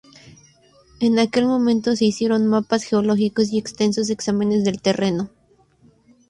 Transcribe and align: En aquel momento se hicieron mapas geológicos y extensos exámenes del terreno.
En 0.99 1.19
aquel 1.19 1.45
momento 1.45 1.95
se 1.95 2.05
hicieron 2.05 2.47
mapas 2.47 2.81
geológicos 2.85 3.53
y 3.53 3.59
extensos 3.59 4.09
exámenes 4.09 4.63
del 4.63 4.81
terreno. 4.81 5.29